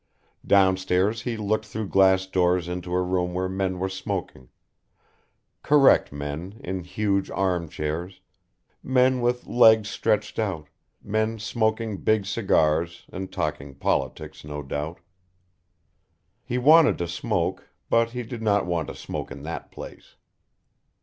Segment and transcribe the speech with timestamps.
[0.47, 4.49] Downstairs he looked through glass doors into a room where men were smoking,
[5.61, 8.19] correct men in huge arm chairs,
[8.81, 10.69] men with legs stretched out,
[11.03, 15.01] men smoking big cigars and talking politics no doubt.
[16.43, 20.15] He wanted to smoke, but he did not want to smoke in that place.